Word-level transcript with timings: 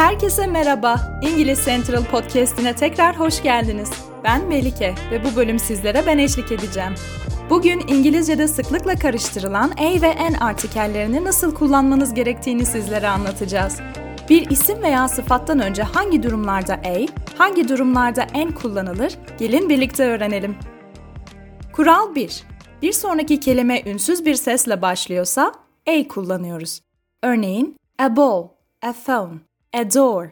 Herkese 0.00 0.46
merhaba. 0.46 1.20
İngiliz 1.22 1.64
Central 1.64 2.04
Podcast'ine 2.04 2.76
tekrar 2.76 3.18
hoş 3.18 3.42
geldiniz. 3.42 3.90
Ben 4.24 4.48
Melike 4.48 4.94
ve 5.10 5.24
bu 5.24 5.36
bölüm 5.36 5.58
sizlere 5.58 6.02
ben 6.06 6.18
eşlik 6.18 6.52
edeceğim. 6.52 6.94
Bugün 7.50 7.80
İngilizce'de 7.88 8.48
sıklıkla 8.48 8.94
karıştırılan 8.94 9.70
a 9.70 10.02
ve 10.02 10.32
n 10.32 10.38
artikellerini 10.40 11.24
nasıl 11.24 11.54
kullanmanız 11.54 12.14
gerektiğini 12.14 12.66
sizlere 12.66 13.08
anlatacağız. 13.08 13.80
Bir 14.30 14.50
isim 14.50 14.82
veya 14.82 15.08
sıfattan 15.08 15.60
önce 15.60 15.82
hangi 15.82 16.22
durumlarda 16.22 16.74
a, 16.74 17.06
hangi 17.38 17.68
durumlarda 17.68 18.26
n 18.34 18.54
kullanılır? 18.54 19.18
Gelin 19.38 19.68
birlikte 19.68 20.04
öğrenelim. 20.04 20.56
Kural 21.72 22.14
1. 22.14 22.42
Bir 22.82 22.92
sonraki 22.92 23.40
kelime 23.40 23.82
ünsüz 23.86 24.26
bir 24.26 24.34
sesle 24.34 24.82
başlıyorsa 24.82 25.52
a 25.88 26.08
kullanıyoruz. 26.08 26.80
Örneğin 27.22 27.76
a 27.98 28.16
ball, 28.16 28.48
a 28.82 28.92
phone, 28.92 29.49
a 29.74 29.94
door. 29.94 30.30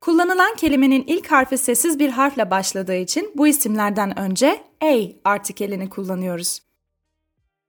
Kullanılan 0.00 0.54
kelimenin 0.56 1.04
ilk 1.06 1.30
harfi 1.30 1.58
sessiz 1.58 1.98
bir 1.98 2.10
harfle 2.10 2.50
başladığı 2.50 2.94
için 2.94 3.32
bu 3.34 3.46
isimlerden 3.46 4.18
önce 4.18 4.64
a 4.82 4.96
artikelini 5.24 5.90
kullanıyoruz. 5.90 6.62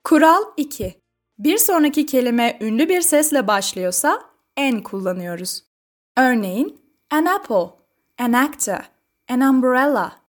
Kural 0.04 0.44
2. 0.58 1.02
Bir 1.40 1.58
sonraki 1.58 2.06
kelime 2.06 2.58
ünlü 2.62 2.90
bir 2.90 3.02
sesle 3.02 3.48
başlıyorsa 3.48 4.22
n 4.58 4.84
kullanıyoruz. 4.84 5.64
Örneğin 6.18 6.82
an 7.12 7.26
apple, 7.26 7.70
an 8.20 8.34
actor, 8.34 8.90
an 9.30 9.42
umbrella. 9.42 10.22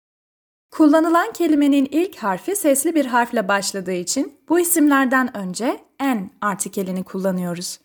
Kullanılan 0.71 1.33
kelimenin 1.33 1.87
ilk 1.91 2.17
harfi 2.17 2.55
sesli 2.55 2.95
bir 2.95 3.05
harfle 3.05 3.47
başladığı 3.47 3.93
için 3.93 4.39
bu 4.49 4.59
isimlerden 4.59 5.37
önce 5.37 5.79
n 5.99 6.29
artikelini 6.41 7.03
kullanıyoruz. 7.03 7.79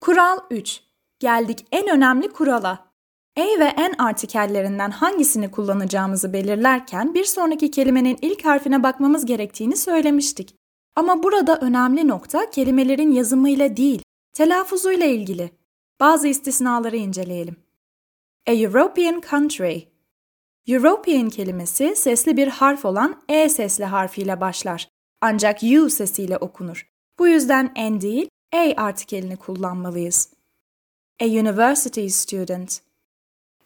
Kural 0.00 0.38
3. 0.50 0.80
Geldik 1.20 1.66
en 1.72 1.88
önemli 1.88 2.28
kurala. 2.28 2.90
A 3.36 3.42
ve 3.42 3.74
N 3.78 3.94
artikellerinden 3.98 4.90
hangisini 4.90 5.50
kullanacağımızı 5.50 6.32
belirlerken 6.32 7.14
bir 7.14 7.24
sonraki 7.24 7.70
kelimenin 7.70 8.18
ilk 8.22 8.44
harfine 8.44 8.82
bakmamız 8.82 9.26
gerektiğini 9.26 9.76
söylemiştik. 9.76 10.56
Ama 10.96 11.22
burada 11.22 11.58
önemli 11.60 12.08
nokta 12.08 12.50
kelimelerin 12.50 13.12
yazımıyla 13.12 13.76
değil, 13.76 14.02
telaffuzuyla 14.32 15.06
ilgili. 15.06 15.50
Bazı 16.00 16.28
istisnaları 16.28 16.96
inceleyelim. 16.96 17.56
A 18.48 18.52
European 18.52 19.22
country. 19.30 19.78
European 20.66 21.28
kelimesi 21.30 21.96
sesli 21.96 22.36
bir 22.36 22.48
harf 22.48 22.84
olan 22.84 23.22
E 23.28 23.48
sesli 23.48 23.84
harfiyle 23.84 24.40
başlar. 24.40 24.88
Ancak 25.20 25.62
U 25.62 25.90
sesiyle 25.90 26.36
okunur. 26.36 26.90
Bu 27.18 27.28
yüzden 27.28 27.72
N 27.76 28.00
değil, 28.00 28.28
A 28.54 28.82
artikelini 28.82 29.36
kullanmalıyız. 29.36 30.39
A 31.22 31.24
university 31.24 32.06
student. 32.08 32.80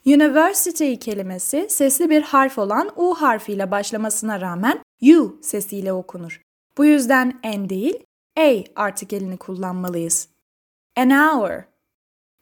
University 0.07 0.95
kelimesi 0.95 1.67
sesli 1.71 2.11
bir 2.11 2.23
harf 2.23 2.59
olan 2.59 2.93
U 2.97 3.15
harfiyle 3.15 3.71
başlamasına 3.71 4.41
rağmen 4.41 4.81
U 5.03 5.39
sesiyle 5.43 5.93
okunur. 5.93 6.43
Bu 6.79 6.85
yüzden 6.85 7.41
N 7.45 7.69
değil, 7.69 8.05
A 8.39 8.53
artikelini 8.77 9.37
kullanmalıyız. 9.37 10.29
An 10.97 11.11
hour. 11.11 11.63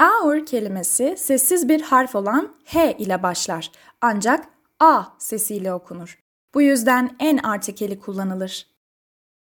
Hour 0.01 0.47
kelimesi 0.47 1.15
sessiz 1.19 1.69
bir 1.69 1.83
harf 1.83 2.15
olan 2.15 2.57
H 2.65 2.97
ile 2.99 3.23
başlar 3.23 3.73
ancak 4.01 4.49
A 4.81 5.05
sesiyle 5.19 5.75
okunur. 5.75 6.19
Bu 6.55 6.63
yüzden 6.63 7.17
N 7.21 7.41
artikeli 7.43 8.01
kullanılır. 8.01 8.67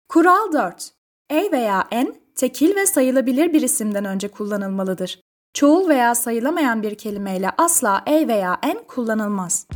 Kural 0.10 0.54
4. 0.54 0.94
A 1.32 1.52
veya 1.52 1.88
N 1.92 2.14
tekil 2.36 2.76
ve 2.76 2.86
sayılabilir 2.86 3.54
bir 3.54 3.62
isimden 3.62 4.06
önce 4.06 4.28
kullanılmalıdır. 4.28 5.27
Çoğul 5.58 5.90
veya 5.90 6.16
sayılamayan 6.16 6.84
bir 6.84 6.96
kelimeyle 6.96 7.50
asla 7.58 8.04
A 8.08 8.28
veya 8.28 8.58
N 8.64 8.76
kullanılmaz. 8.88 9.68